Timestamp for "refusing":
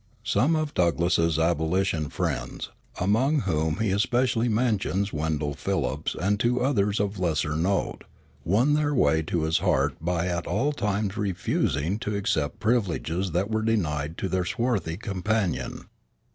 11.17-11.99